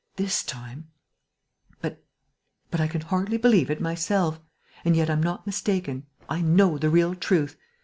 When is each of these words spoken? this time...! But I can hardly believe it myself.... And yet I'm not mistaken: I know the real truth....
this 0.15 0.41
time...! 0.41 0.87
But 1.79 1.99
I 2.79 2.87
can 2.87 3.01
hardly 3.01 3.37
believe 3.37 3.69
it 3.69 3.79
myself.... 3.79 4.39
And 4.83 4.95
yet 4.95 5.11
I'm 5.11 5.21
not 5.21 5.45
mistaken: 5.45 6.07
I 6.27 6.41
know 6.41 6.79
the 6.79 6.89
real 6.89 7.13
truth.... 7.13 7.55